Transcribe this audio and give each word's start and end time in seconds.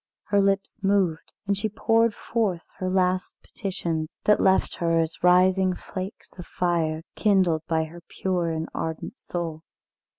Her 0.23 0.41
lips 0.41 0.79
moved, 0.81 1.31
and 1.45 1.55
she 1.55 1.69
poured 1.69 2.15
forth 2.15 2.63
her 2.79 2.89
last 2.89 3.37
petitions, 3.43 4.17
that 4.25 4.41
left 4.41 4.73
her 4.77 4.99
as 4.99 5.21
rising 5.23 5.75
flakes 5.75 6.35
of 6.39 6.47
fire, 6.47 7.03
kindled 7.15 7.61
by 7.67 7.83
her 7.83 8.01
pure 8.09 8.49
and 8.49 8.67
ardent 8.73 9.19
soul. 9.19 9.61